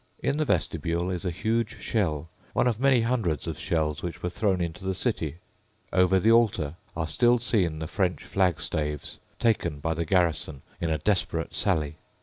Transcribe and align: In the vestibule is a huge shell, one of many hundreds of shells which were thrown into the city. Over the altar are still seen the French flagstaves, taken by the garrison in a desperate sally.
In 0.23 0.37
the 0.37 0.45
vestibule 0.45 1.11
is 1.11 1.25
a 1.25 1.29
huge 1.29 1.79
shell, 1.79 2.27
one 2.53 2.65
of 2.65 2.79
many 2.79 3.01
hundreds 3.01 3.45
of 3.45 3.59
shells 3.59 4.01
which 4.01 4.23
were 4.23 4.31
thrown 4.31 4.59
into 4.59 4.83
the 4.83 4.95
city. 4.95 5.35
Over 5.93 6.19
the 6.19 6.31
altar 6.31 6.73
are 6.97 7.05
still 7.05 7.37
seen 7.37 7.77
the 7.77 7.85
French 7.85 8.23
flagstaves, 8.23 9.19
taken 9.37 9.77
by 9.79 9.93
the 9.93 10.05
garrison 10.05 10.63
in 10.79 10.89
a 10.89 10.97
desperate 10.97 11.53
sally. 11.53 11.97